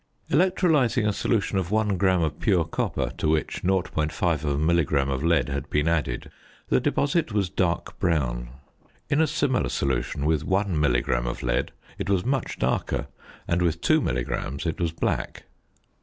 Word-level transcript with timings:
Electrolysing 0.31 1.07
a 1.07 1.13
solution 1.13 1.59
of 1.59 1.69
one 1.69 1.95
gram 1.95 2.23
of 2.23 2.39
pure 2.39 2.65
copper, 2.65 3.11
to 3.19 3.29
which 3.29 3.61
0.5 3.61 4.59
milligram 4.59 5.11
of 5.11 5.23
lead 5.23 5.47
had 5.49 5.69
been 5.69 5.87
added, 5.87 6.31
the 6.69 6.79
deposit 6.79 7.31
was 7.31 7.49
dark 7.51 7.99
brown; 7.99 8.49
in 9.11 9.21
a 9.21 9.27
similar 9.27 9.69
solution 9.69 10.25
with 10.25 10.43
1 10.43 10.79
milligram 10.79 11.27
of 11.27 11.43
lead 11.43 11.71
it 11.99 12.09
was 12.09 12.25
much 12.25 12.57
darker, 12.57 13.09
and 13.47 13.61
with 13.61 13.79
2 13.81 14.01
milligrams 14.01 14.65
it 14.65 14.79
was 14.81 14.91
black. 14.91 15.43